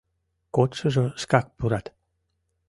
Кодшыжо 0.55 1.05
шкак 1.21 1.45
пурат. 1.57 1.85